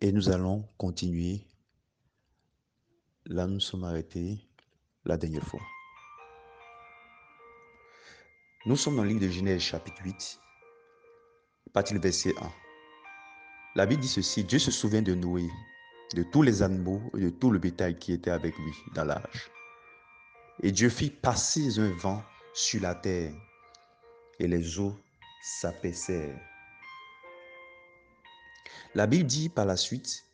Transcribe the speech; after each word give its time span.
Et 0.00 0.12
nous 0.12 0.30
allons 0.30 0.64
continuer. 0.76 1.44
Là, 3.26 3.48
nous 3.48 3.58
sommes 3.58 3.82
arrêtés 3.82 4.38
la 5.04 5.16
dernière 5.16 5.44
fois. 5.44 5.60
Nous 8.66 8.76
sommes 8.76 8.96
dans 8.96 9.02
le 9.02 9.08
livre 9.08 9.22
de 9.22 9.28
Genèse 9.28 9.60
chapitre 9.60 10.00
8, 10.04 10.38
partie 11.72 11.94
du 11.94 12.00
verset 12.00 12.32
1. 12.40 12.52
La 13.74 13.86
Bible 13.86 14.02
dit 14.02 14.08
ceci, 14.08 14.44
Dieu 14.44 14.60
se 14.60 14.70
souvient 14.70 15.02
de 15.02 15.14
Noé, 15.14 15.48
de 16.14 16.22
tous 16.22 16.42
les 16.42 16.62
animaux 16.62 17.02
et 17.16 17.20
de 17.20 17.30
tout 17.30 17.50
le 17.50 17.58
bétail 17.58 17.98
qui 17.98 18.12
était 18.12 18.30
avec 18.30 18.56
lui 18.56 18.72
dans 18.94 19.04
l'âge. 19.04 19.50
Et 20.62 20.70
Dieu 20.70 20.90
fit 20.90 21.10
passer 21.10 21.80
un 21.80 21.92
vent 21.96 22.22
sur 22.54 22.82
la 22.82 22.94
terre, 22.94 23.32
et 24.38 24.46
les 24.46 24.78
eaux 24.78 24.96
s'apaisèrent. 25.42 26.47
La 28.98 29.06
Bible 29.06 29.28
dit 29.28 29.48
par 29.48 29.64
la 29.64 29.76
suite, 29.76 30.24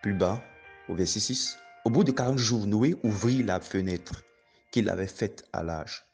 plus 0.00 0.14
bas, 0.14 0.40
au 0.88 0.94
verset 0.94 1.18
6, 1.18 1.58
Au 1.84 1.90
bout 1.90 2.04
de 2.04 2.12
40 2.12 2.38
jours, 2.38 2.68
Noé 2.68 2.94
ouvrit 3.02 3.42
la 3.42 3.58
fenêtre 3.58 4.22
qu'il 4.70 4.88
avait 4.88 5.08
faite 5.08 5.44
à 5.52 5.64
l'âge. 5.64 6.06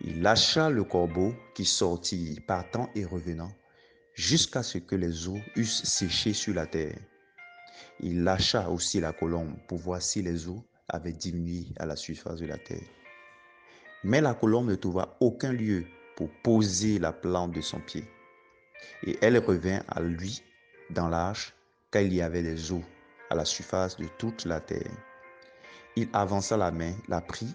Il 0.00 0.22
lâcha 0.22 0.70
le 0.70 0.84
corbeau 0.84 1.34
qui 1.56 1.64
sortit, 1.64 2.38
partant 2.46 2.88
et 2.94 3.04
revenant, 3.04 3.50
jusqu'à 4.14 4.62
ce 4.62 4.78
que 4.78 4.94
les 4.94 5.26
eaux 5.26 5.40
eussent 5.56 5.82
séché 5.82 6.32
sur 6.32 6.54
la 6.54 6.68
terre. 6.68 7.00
Il 7.98 8.22
lâcha 8.22 8.70
aussi 8.70 9.00
la 9.00 9.12
colombe 9.12 9.56
pour 9.66 9.78
voir 9.78 10.00
si 10.00 10.22
les 10.22 10.46
eaux 10.46 10.64
avaient 10.88 11.14
diminué 11.14 11.66
à 11.80 11.84
la 11.84 11.96
surface 11.96 12.38
de 12.38 12.46
la 12.46 12.58
terre. 12.58 12.88
Mais 14.04 14.20
la 14.20 14.34
colombe 14.34 14.68
ne 14.68 14.76
trouva 14.76 15.16
aucun 15.18 15.52
lieu 15.52 15.84
pour 16.14 16.30
poser 16.44 17.00
la 17.00 17.12
plante 17.12 17.50
de 17.50 17.60
son 17.60 17.80
pied. 17.80 18.04
Et 19.04 19.18
elle 19.22 19.38
revint 19.38 19.80
à 19.88 20.00
lui 20.00 20.42
dans 20.90 21.08
l'arche, 21.08 21.54
car 21.90 22.02
il 22.02 22.14
y 22.14 22.22
avait 22.22 22.42
des 22.42 22.72
eaux 22.72 22.84
à 23.30 23.34
la 23.34 23.44
surface 23.44 23.96
de 23.96 24.06
toute 24.18 24.44
la 24.44 24.60
terre. 24.60 24.92
Il 25.96 26.08
avança 26.12 26.56
la 26.56 26.70
main, 26.70 26.94
la 27.08 27.20
prit 27.20 27.54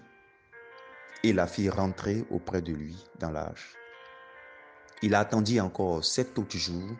et 1.23 1.33
la 1.33 1.47
fit 1.47 1.69
rentrer 1.69 2.25
auprès 2.30 2.61
de 2.61 2.73
lui 2.73 2.97
dans 3.19 3.31
l'arche. 3.31 3.75
Il 5.02 5.16
attendit 5.16 5.59
encore 5.59 6.03
sept 6.03 6.38
autres 6.38 6.58
jours 6.58 6.91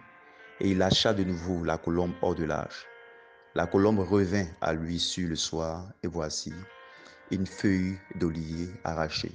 et 0.60 0.70
il 0.70 0.78
lâcha 0.78 1.14
de 1.14 1.24
nouveau 1.24 1.64
la 1.64 1.78
colombe 1.78 2.14
hors 2.22 2.36
de 2.36 2.44
l'arche. 2.44 2.88
La 3.56 3.68
colombe 3.68 4.00
revint 4.00 4.46
à 4.62 4.74
lui 4.74 5.00
sur 5.00 5.28
le 5.28 5.36
soir 5.36 5.92
et 6.04 6.08
voici, 6.08 6.54
une 7.32 7.46
feuille 7.46 7.98
d'olivier 8.16 8.70
arrachée 8.84 9.32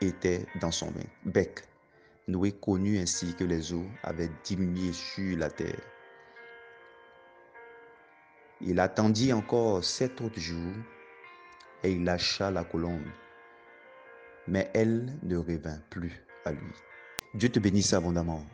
était 0.00 0.46
dans 0.60 0.70
son 0.70 0.92
bec. 1.24 1.64
Noé 2.28 2.50
connut 2.50 2.98
ainsi 2.98 3.36
que 3.36 3.44
les 3.44 3.72
eaux 3.72 3.86
avaient 4.02 4.30
diminué 4.42 4.92
sur 4.92 5.38
la 5.38 5.48
terre. 5.48 5.80
Il 8.60 8.80
attendit 8.80 9.32
encore 9.32 9.84
sept 9.84 10.20
autres 10.20 10.40
jours 10.40 10.74
et 11.84 11.92
il 11.92 12.04
lâcha 12.04 12.50
la 12.50 12.64
colombe, 12.64 13.06
mais 14.48 14.68
elle 14.74 15.16
ne 15.22 15.36
revint 15.36 15.78
plus 15.90 16.24
à 16.44 16.50
lui. 16.50 16.72
Dieu 17.34 17.48
te 17.48 17.60
bénisse 17.60 17.92
abondamment. 17.92 18.44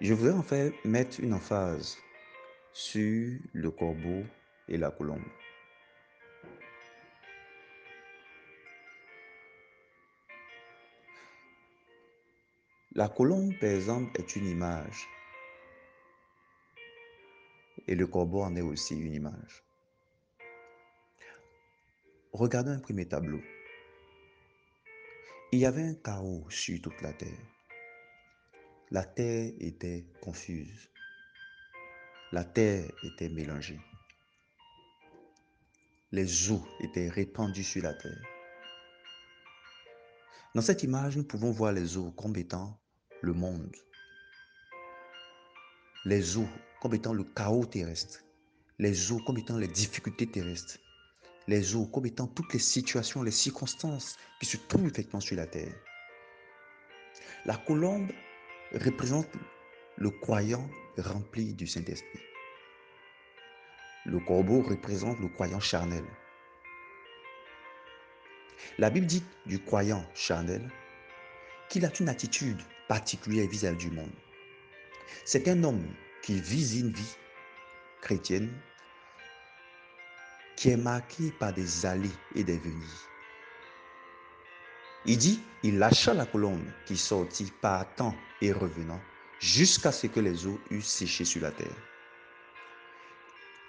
Je 0.00 0.14
voudrais 0.14 0.34
en 0.34 0.42
fait 0.42 0.72
mettre 0.84 1.20
une 1.20 1.34
emphase 1.34 1.98
sur 2.72 3.38
le 3.52 3.70
corbeau 3.70 4.22
et 4.68 4.78
la 4.78 4.90
colombe. 4.90 5.24
La 12.96 13.10
colombe, 13.10 13.52
par 13.60 13.68
exemple, 13.68 14.18
est 14.18 14.36
une 14.36 14.46
image. 14.46 15.06
Et 17.86 17.94
le 17.94 18.06
corbeau 18.06 18.40
en 18.40 18.56
est 18.56 18.62
aussi 18.62 18.98
une 18.98 19.12
image. 19.12 19.62
Regardons 22.32 22.70
un 22.70 22.78
premier 22.78 23.06
tableau. 23.06 23.42
Il 25.52 25.58
y 25.58 25.66
avait 25.66 25.82
un 25.82 25.94
chaos 25.94 26.46
sur 26.48 26.80
toute 26.80 27.02
la 27.02 27.12
terre. 27.12 27.46
La 28.90 29.04
terre 29.04 29.52
était 29.60 30.06
confuse. 30.22 30.88
La 32.32 32.44
terre 32.44 32.90
était 33.02 33.28
mélangée. 33.28 33.80
Les 36.12 36.50
eaux 36.50 36.66
étaient 36.80 37.10
répandues 37.10 37.62
sur 37.62 37.82
la 37.82 37.92
terre. 37.92 38.26
Dans 40.54 40.62
cette 40.62 40.82
image, 40.82 41.18
nous 41.18 41.24
pouvons 41.24 41.50
voir 41.50 41.74
les 41.74 41.98
eaux 41.98 42.10
comme 42.12 42.32
le 43.22 43.32
monde. 43.32 43.74
Les 46.04 46.36
eaux 46.36 46.48
comme 46.80 46.94
étant 46.94 47.12
le 47.12 47.24
chaos 47.24 47.66
terrestre. 47.66 48.20
Les 48.78 49.10
eaux 49.10 49.20
comme 49.26 49.38
étant 49.38 49.58
les 49.58 49.68
difficultés 49.68 50.26
terrestres. 50.26 50.78
Les 51.48 51.74
eaux 51.74 51.86
comme 51.86 52.06
étant 52.06 52.26
toutes 52.26 52.52
les 52.52 52.58
situations, 52.58 53.22
les 53.22 53.30
circonstances 53.30 54.16
qui 54.40 54.46
se 54.46 54.56
trouvent 54.56 54.88
effectivement 54.88 55.20
sur 55.20 55.36
la 55.36 55.46
terre. 55.46 55.74
La 57.44 57.56
colombe 57.56 58.10
représente 58.72 59.28
le 59.96 60.10
croyant 60.10 60.68
rempli 60.98 61.54
du 61.54 61.66
Saint-Esprit. 61.66 62.20
Le 64.04 64.20
corbeau 64.20 64.62
représente 64.62 65.18
le 65.20 65.28
croyant 65.28 65.60
charnel. 65.60 66.04
La 68.78 68.90
Bible 68.90 69.06
dit 69.06 69.24
du 69.46 69.58
croyant 69.60 70.04
charnel 70.14 70.70
qu'il 71.68 71.84
a 71.84 71.90
une 71.98 72.08
attitude 72.08 72.60
particulière 72.88 73.48
vis-à-vis 73.48 73.76
du 73.76 73.90
monde. 73.90 74.12
C'est 75.24 75.48
un 75.48 75.62
homme 75.64 75.86
qui 76.22 76.40
vit 76.40 76.80
une 76.80 76.92
vie 76.92 77.16
chrétienne 78.00 78.52
qui 80.56 80.70
est 80.70 80.76
marqué 80.76 81.30
par 81.38 81.52
des 81.52 81.86
allées 81.86 82.10
et 82.34 82.42
des 82.42 82.58
venues. 82.58 83.06
Il 85.04 85.18
dit, 85.18 85.40
il 85.62 85.78
lâcha 85.78 86.14
la 86.14 86.26
colombe 86.26 86.64
qui 86.86 86.96
sortit 86.96 87.52
partant 87.60 88.16
et 88.40 88.52
revenant 88.52 89.00
jusqu'à 89.38 89.92
ce 89.92 90.06
que 90.06 90.20
les 90.20 90.46
eaux 90.46 90.60
eussent 90.70 90.86
séché 90.86 91.24
sur 91.24 91.42
la 91.42 91.52
terre. 91.52 91.76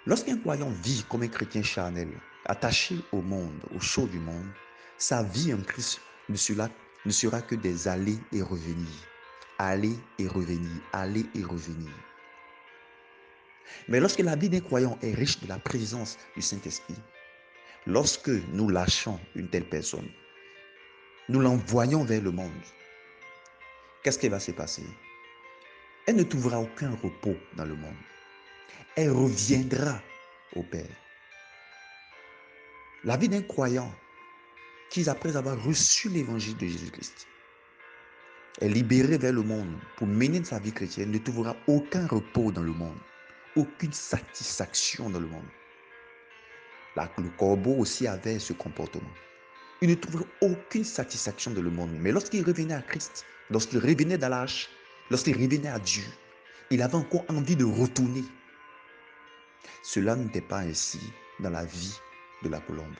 Lorsqu'un 0.06 0.38
croyant 0.38 0.70
vit 0.70 1.04
comme 1.08 1.22
un 1.22 1.28
chrétien 1.28 1.62
charnel, 1.62 2.08
attaché 2.46 2.96
au 3.12 3.20
monde, 3.20 3.60
au 3.74 3.78
chaud 3.78 4.06
du 4.06 4.18
monde, 4.18 4.48
sa 4.96 5.22
vie 5.22 5.52
en 5.52 5.60
Christ 5.60 6.00
ne 6.28 6.36
sera, 6.36 6.68
ne 7.08 7.12
sera 7.12 7.40
que 7.40 7.54
des 7.54 7.88
allées 7.88 8.20
et 8.32 8.42
revenir. 8.42 8.86
Aller 9.58 9.98
et 10.18 10.28
revenir, 10.28 10.70
aller 10.92 11.24
et 11.34 11.42
revenir. 11.42 11.90
Mais 13.88 13.98
lorsque 13.98 14.20
la 14.20 14.36
vie 14.36 14.50
d'un 14.50 14.60
croyant 14.60 14.98
est 15.02 15.14
riche 15.14 15.40
de 15.40 15.48
la 15.48 15.58
présence 15.58 16.18
du 16.36 16.42
Saint-Esprit, 16.42 16.98
lorsque 17.86 18.28
nous 18.28 18.68
lâchons 18.68 19.18
une 19.34 19.48
telle 19.48 19.64
personne, 19.64 20.08
nous 21.30 21.40
l'envoyons 21.40 22.04
vers 22.04 22.20
le 22.20 22.30
monde, 22.30 22.52
qu'est-ce 24.04 24.18
qui 24.18 24.28
va 24.28 24.38
se 24.38 24.52
passer? 24.52 24.84
Elle 26.06 26.16
ne 26.16 26.24
trouvera 26.24 26.60
aucun 26.60 26.90
repos 27.02 27.36
dans 27.56 27.64
le 27.64 27.74
monde. 27.74 28.02
Elle 28.96 29.10
reviendra 29.10 30.00
au 30.56 30.62
Père. 30.62 30.94
La 33.04 33.16
vie 33.16 33.30
d'un 33.30 33.42
croyant 33.42 33.90
qui, 34.90 35.08
après 35.08 35.36
avoir 35.36 35.62
reçu 35.62 36.08
l'évangile 36.08 36.56
de 36.56 36.66
Jésus-Christ, 36.66 37.26
est 38.60 38.68
libéré 38.68 39.18
vers 39.18 39.32
le 39.32 39.42
monde 39.42 39.78
pour 39.96 40.06
mener 40.06 40.42
sa 40.44 40.58
vie 40.58 40.72
chrétienne, 40.72 41.10
ne 41.10 41.18
trouvera 41.18 41.56
aucun 41.66 42.06
repos 42.06 42.50
dans 42.50 42.62
le 42.62 42.72
monde, 42.72 42.98
aucune 43.56 43.92
satisfaction 43.92 45.10
dans 45.10 45.20
le 45.20 45.28
monde. 45.28 45.46
le 46.96 47.30
corbeau 47.36 47.76
aussi 47.76 48.06
avait 48.06 48.38
ce 48.38 48.52
comportement. 48.52 49.10
Il 49.80 49.90
ne 49.90 49.94
trouverait 49.94 50.26
aucune 50.40 50.84
satisfaction 50.84 51.52
dans 51.52 51.62
le 51.62 51.70
monde. 51.70 51.92
Mais 52.00 52.10
lorsqu'il 52.10 52.44
revenait 52.44 52.74
à 52.74 52.82
Christ, 52.82 53.24
lorsqu'il 53.50 53.78
revenait 53.78 54.18
dans 54.18 54.28
l'arche, 54.28 54.68
lorsqu'il 55.08 55.36
revenait 55.36 55.68
à 55.68 55.78
Dieu, 55.78 56.04
il 56.70 56.82
avait 56.82 56.96
encore 56.96 57.24
envie 57.28 57.54
de 57.54 57.64
retourner. 57.64 58.24
Cela 59.84 60.16
n'était 60.16 60.40
pas 60.40 60.58
ainsi 60.58 61.00
dans 61.38 61.50
la 61.50 61.64
vie 61.64 61.94
de 62.42 62.48
la 62.48 62.58
colombe 62.58 62.94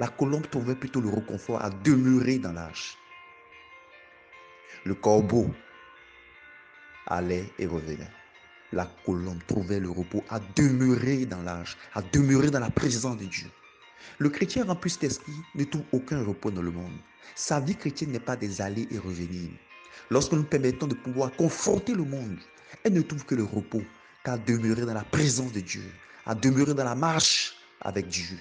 la 0.00 0.08
colombe 0.08 0.48
trouvait 0.48 0.74
plutôt 0.74 1.02
le 1.02 1.10
reconfort 1.10 1.62
à 1.62 1.68
demeurer 1.68 2.38
dans 2.38 2.52
l'arche. 2.52 2.96
Le 4.86 4.94
corbeau 4.94 5.50
allait 7.06 7.44
et 7.58 7.66
revenait. 7.66 8.08
La 8.72 8.86
colombe 9.04 9.42
trouvait 9.46 9.78
le 9.78 9.90
repos 9.90 10.24
à 10.30 10.40
demeurer 10.56 11.26
dans 11.26 11.42
l'arche, 11.42 11.76
à 11.92 12.00
demeurer 12.00 12.50
dans 12.50 12.60
la 12.60 12.70
présence 12.70 13.18
de 13.18 13.26
Dieu. 13.26 13.50
Le 14.16 14.30
chrétien 14.30 14.64
rempli 14.64 14.96
d'esprit 14.98 15.34
ne 15.54 15.64
trouve 15.64 15.84
aucun 15.92 16.24
repos 16.24 16.50
dans 16.50 16.62
le 16.62 16.70
monde. 16.70 16.96
Sa 17.34 17.60
vie 17.60 17.76
chrétienne 17.76 18.12
n'est 18.12 18.20
pas 18.20 18.36
des 18.36 18.62
allées 18.62 18.88
et 18.90 18.98
revenir. 18.98 19.50
Lorsque 20.08 20.32
nous 20.32 20.44
permettons 20.44 20.86
de 20.86 20.94
pouvoir 20.94 21.30
conforter 21.32 21.92
le 21.92 22.04
monde, 22.04 22.38
elle 22.84 22.94
ne 22.94 23.02
trouve 23.02 23.26
que 23.26 23.34
le 23.34 23.44
repos 23.44 23.82
qu'à 24.24 24.38
demeurer 24.38 24.86
dans 24.86 24.94
la 24.94 25.04
présence 25.04 25.52
de 25.52 25.60
Dieu, 25.60 25.84
à 26.24 26.34
demeurer 26.34 26.72
dans 26.72 26.84
la 26.84 26.94
marche 26.94 27.56
avec 27.82 28.08
Dieu. 28.08 28.38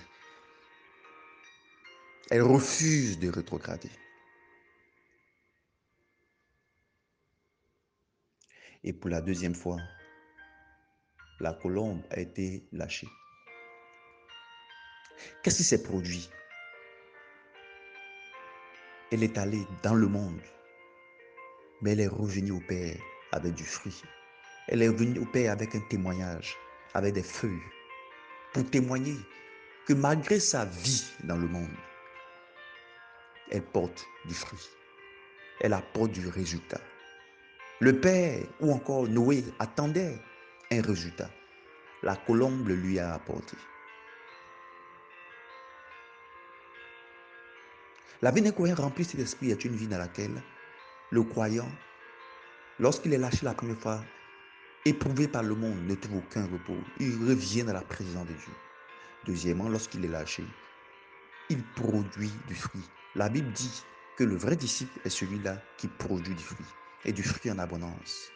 Elle 2.31 2.43
refuse 2.43 3.17
de 3.17 3.29
rétrograder. 3.29 3.89
Et 8.83 8.93
pour 8.93 9.09
la 9.09 9.19
deuxième 9.19 9.55
fois, 9.55 9.77
la 11.39 11.53
colombe 11.53 12.01
a 12.11 12.19
été 12.19 12.63
lâchée. 12.71 13.09
Qu'est-ce 15.41 15.57
qui 15.57 15.63
s'est 15.63 15.83
produit? 15.83 16.29
Elle 19.11 19.23
est 19.23 19.37
allée 19.39 19.65
dans 19.81 19.95
le 19.95 20.07
monde, 20.07 20.39
mais 21.81 21.93
elle 21.93 22.01
est 22.01 22.07
revenue 22.07 22.51
au 22.51 22.59
Père 22.59 22.95
avec 23.31 23.55
du 23.55 23.63
fruit. 23.63 24.03
Elle 24.67 24.83
est 24.83 24.87
revenue 24.87 25.19
au 25.19 25.25
Père 25.25 25.51
avec 25.51 25.73
un 25.73 25.81
témoignage, 25.89 26.55
avec 26.93 27.15
des 27.15 27.23
feuilles, 27.23 27.59
pour 28.53 28.69
témoigner 28.69 29.17
que 29.87 29.93
malgré 29.93 30.39
sa 30.39 30.65
vie 30.65 31.05
dans 31.23 31.37
le 31.37 31.47
monde, 31.47 31.75
elle 33.51 33.63
porte 33.63 34.05
du 34.25 34.33
fruit. 34.33 34.69
Elle 35.61 35.73
apporte 35.73 36.11
du 36.11 36.27
résultat. 36.27 36.81
Le 37.79 37.99
Père 37.99 38.45
ou 38.59 38.71
encore 38.71 39.07
Noé 39.07 39.43
attendait 39.59 40.17
un 40.71 40.81
résultat. 40.81 41.29
La 42.03 42.15
colombe 42.15 42.67
lui 42.67 42.99
a 42.99 43.13
apporté. 43.13 43.57
La 48.21 48.31
vie 48.31 48.41
d'un 48.41 48.51
croyant 48.51 48.75
remplie 48.75 49.05
cet 49.05 49.19
esprit 49.19 49.51
est 49.51 49.63
une 49.63 49.75
vie 49.75 49.87
dans 49.87 49.97
laquelle 49.97 50.43
le 51.11 51.23
croyant, 51.23 51.69
lorsqu'il 52.77 53.13
est 53.13 53.17
lâché 53.17 53.45
la 53.45 53.53
première 53.53 53.79
fois, 53.79 54.03
éprouvé 54.85 55.27
par 55.27 55.43
le 55.43 55.55
monde, 55.55 55.81
ne 55.87 55.95
trouve 55.95 56.17
aucun 56.17 56.45
repos. 56.45 56.77
Il 56.99 57.15
revient 57.27 57.63
dans 57.63 57.73
la 57.73 57.81
présence 57.81 58.27
de 58.27 58.33
Dieu. 58.33 58.53
Deuxièmement, 59.25 59.69
lorsqu'il 59.69 60.03
est 60.03 60.09
lâché, 60.09 60.43
il 61.49 61.63
produit 61.63 62.31
du 62.47 62.55
fruit. 62.55 62.87
La 63.19 63.27
Bible 63.27 63.51
dit 63.51 63.83
que 64.15 64.23
le 64.23 64.37
vrai 64.37 64.55
disciple 64.55 64.97
est 65.03 65.09
celui-là 65.09 65.61
qui 65.75 65.89
produit 65.89 66.33
du 66.33 66.41
fruit 66.41 66.65
et 67.03 67.11
du 67.11 67.21
fruit 67.21 67.51
en 67.51 67.59
abondance. 67.59 68.31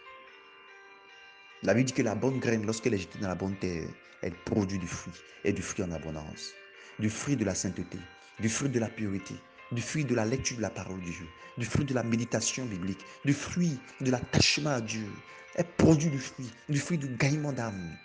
La 1.61 1.73
Bible 1.73 1.85
dit 1.85 1.93
que 1.93 2.01
la 2.01 2.15
bonne 2.15 2.37
graine, 2.37 2.65
lorsqu'elle 2.65 2.93
est 2.93 2.97
jetée 2.97 3.17
dans 3.19 3.29
la 3.29 3.35
bonne 3.35 3.55
terre, 3.55 3.87
elle 4.21 4.33
produit 4.43 4.77
du 4.77 4.87
fruit 4.87 5.13
et 5.45 5.53
du 5.53 5.61
fruit 5.61 5.85
en 5.85 5.91
abondance. 5.93 6.51
Du 6.99 7.09
fruit 7.09 7.37
de 7.37 7.45
la 7.45 7.55
sainteté, 7.55 7.97
du 8.41 8.49
fruit 8.49 8.67
de 8.67 8.77
la 8.77 8.89
pureté, 8.89 9.35
du 9.71 9.81
fruit 9.81 10.03
de 10.03 10.15
la 10.15 10.25
lecture 10.25 10.57
de 10.57 10.61
la 10.63 10.69
parole 10.69 10.99
de 10.99 11.09
Dieu, 11.11 11.27
du 11.57 11.65
fruit 11.65 11.85
de 11.85 11.93
la 11.93 12.03
méditation 12.03 12.65
biblique, 12.65 13.05
du 13.23 13.33
fruit 13.33 13.79
de 14.01 14.11
l'attachement 14.11 14.71
à 14.71 14.81
Dieu. 14.81 15.07
Elle 15.55 15.71
produit 15.77 16.09
du 16.09 16.19
fruit, 16.19 16.51
du 16.67 16.79
fruit 16.79 16.97
du 16.97 17.07
gagnement 17.07 17.53
d'âme. 17.53 17.95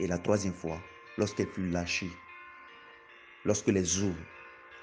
Et 0.00 0.06
la 0.06 0.16
troisième 0.16 0.54
fois, 0.54 0.80
lorsqu'elle 1.18 1.52
fut 1.52 1.66
lâchée, 1.66 2.10
lorsque 3.44 3.68
les 3.68 4.02
eaux 4.02 4.16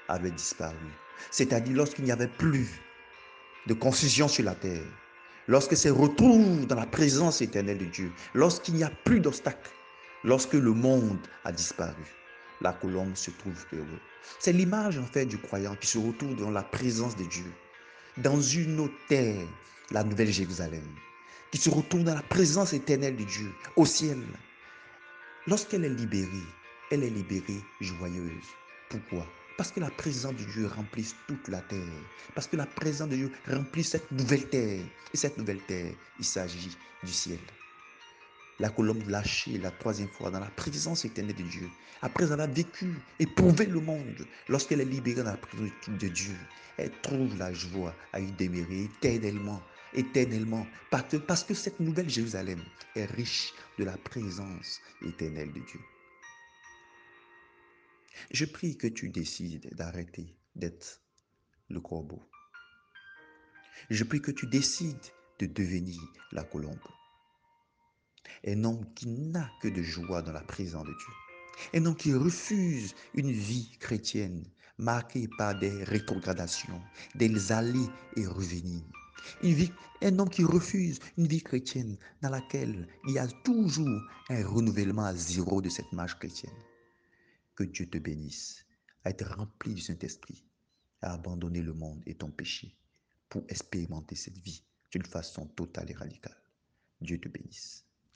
avaient 0.08 0.30
disparu, 0.30 0.88
c'est-à-dire 1.30 1.76
lorsqu'il 1.76 2.04
n'y 2.04 2.12
avait 2.12 2.28
plus 2.28 2.80
de 3.66 3.74
confusion 3.74 4.28
sur 4.28 4.44
la 4.44 4.54
terre, 4.54 4.86
lorsque 5.48 5.76
se 5.76 5.88
retrouve 5.88 6.66
dans 6.66 6.76
la 6.76 6.86
présence 6.86 7.40
éternelle 7.40 7.78
de 7.78 7.86
Dieu, 7.86 8.12
lorsqu'il 8.34 8.74
n'y 8.74 8.84
a 8.84 8.90
plus 9.04 9.20
d'obstacles, 9.20 9.70
lorsque 10.22 10.54
le 10.54 10.72
monde 10.72 11.18
a 11.44 11.52
disparu, 11.52 12.04
la 12.60 12.72
colombe 12.72 13.14
se 13.14 13.30
trouve 13.30 13.64
heureux. 13.72 14.00
C'est 14.38 14.52
l'image 14.52 14.98
en 14.98 15.06
fait 15.06 15.26
du 15.26 15.38
croyant 15.38 15.76
qui 15.76 15.86
se 15.86 15.98
retrouve 15.98 16.36
dans 16.36 16.50
la 16.50 16.62
présence 16.62 17.16
de 17.16 17.24
Dieu, 17.24 17.52
dans 18.18 18.40
une 18.40 18.80
autre 18.80 18.94
terre, 19.08 19.46
la 19.90 20.04
nouvelle 20.04 20.32
Jérusalem, 20.32 20.84
qui 21.50 21.58
se 21.58 21.70
retrouve 21.70 22.04
dans 22.04 22.14
la 22.14 22.22
présence 22.22 22.72
éternelle 22.72 23.16
de 23.16 23.24
Dieu, 23.24 23.52
au 23.76 23.84
ciel. 23.84 24.22
Lorsqu'elle 25.46 25.84
est 25.84 25.90
libérée, 25.90 26.48
elle 26.90 27.04
est 27.04 27.10
libérée 27.10 27.60
joyeuse. 27.80 28.46
Pourquoi? 28.88 29.26
Parce 29.56 29.70
que 29.70 29.78
la 29.78 29.90
présence 29.90 30.34
de 30.34 30.44
Dieu 30.44 30.66
remplit 30.66 31.14
toute 31.28 31.48
la 31.48 31.60
terre. 31.60 32.02
Parce 32.34 32.48
que 32.48 32.56
la 32.56 32.66
présence 32.66 33.08
de 33.08 33.16
Dieu 33.16 33.32
remplit 33.46 33.84
cette 33.84 34.10
nouvelle 34.10 34.48
terre. 34.48 34.84
Et 35.12 35.16
cette 35.16 35.38
nouvelle 35.38 35.60
terre, 35.60 35.92
il 36.18 36.24
s'agit 36.24 36.76
du 37.04 37.12
ciel. 37.12 37.38
La 38.58 38.70
colombe 38.70 39.08
lâchée 39.08 39.58
la 39.58 39.70
troisième 39.70 40.08
fois 40.08 40.30
dans 40.30 40.40
la 40.40 40.50
présence 40.50 41.04
éternelle 41.04 41.36
de 41.36 41.42
Dieu, 41.42 41.68
après 42.02 42.30
avoir 42.30 42.48
vécu, 42.48 42.94
éprouvé 43.18 43.66
le 43.66 43.80
monde, 43.80 44.26
lorsqu'elle 44.48 44.80
est 44.80 44.84
libérée 44.84 45.22
dans 45.22 45.30
la 45.30 45.36
présence 45.36 45.70
de 45.88 46.08
Dieu, 46.08 46.36
elle 46.76 46.92
trouve 47.02 47.36
la 47.38 47.52
joie 47.52 47.94
à 48.12 48.20
y 48.20 48.30
demeurer 48.32 48.84
éternellement, 48.84 49.62
éternellement, 49.92 50.66
parce 50.90 51.04
que, 51.04 51.16
parce 51.16 51.44
que 51.44 51.54
cette 51.54 51.80
nouvelle 51.80 52.08
Jérusalem 52.08 52.62
est 52.94 53.06
riche 53.06 53.54
de 53.78 53.84
la 53.84 53.96
présence 53.96 54.80
éternelle 55.04 55.52
de 55.52 55.60
Dieu. 55.60 55.80
Je 58.30 58.44
prie 58.44 58.76
que 58.76 58.86
tu 58.86 59.08
décides 59.08 59.74
d'arrêter 59.74 60.36
d'être 60.54 61.02
le 61.68 61.80
corbeau. 61.80 62.22
Je 63.90 64.04
prie 64.04 64.20
que 64.20 64.30
tu 64.30 64.46
décides 64.46 64.96
de 65.38 65.46
devenir 65.46 66.00
la 66.32 66.44
colombe. 66.44 66.78
Un 68.46 68.64
homme 68.64 68.92
qui 68.94 69.08
n'a 69.08 69.50
que 69.60 69.68
de 69.68 69.82
joie 69.82 70.22
dans 70.22 70.32
la 70.32 70.42
présence 70.42 70.84
de 70.84 70.92
Dieu. 70.92 71.80
Un 71.80 71.86
homme 71.86 71.96
qui 71.96 72.12
refuse 72.12 72.94
une 73.14 73.32
vie 73.32 73.70
chrétienne 73.78 74.44
marquée 74.78 75.28
par 75.38 75.58
des 75.58 75.84
rétrogradations, 75.84 76.80
des 77.14 77.52
allées 77.52 77.88
et 78.16 78.26
revenir. 78.26 78.82
Une 79.42 79.54
vie, 79.54 79.72
un 80.02 80.18
homme 80.18 80.28
qui 80.28 80.44
refuse 80.44 80.98
une 81.16 81.26
vie 81.26 81.42
chrétienne 81.42 81.96
dans 82.20 82.30
laquelle 82.30 82.88
il 83.06 83.14
y 83.14 83.18
a 83.18 83.26
toujours 83.44 84.02
un 84.28 84.46
renouvellement 84.46 85.04
à 85.04 85.14
zéro 85.14 85.62
de 85.62 85.68
cette 85.68 85.92
marche 85.92 86.18
chrétienne. 86.18 86.52
Que 87.54 87.64
Dieu 87.64 87.88
te 87.88 87.98
bénisse 87.98 88.66
à 89.04 89.10
être 89.10 89.26
rempli 89.36 89.74
du 89.74 89.80
Saint-Esprit, 89.80 90.44
à 91.02 91.12
abandonner 91.12 91.62
le 91.62 91.74
monde 91.74 92.02
et 92.06 92.14
ton 92.14 92.30
péché 92.30 92.76
pour 93.28 93.44
expérimenter 93.48 94.16
cette 94.16 94.38
vie 94.38 94.64
d'une 94.90 95.04
façon 95.04 95.46
totale 95.46 95.90
et 95.90 95.94
radicale. 95.94 96.42
Dieu 97.00 97.20
te 97.20 97.28
bénisse. 97.28 97.84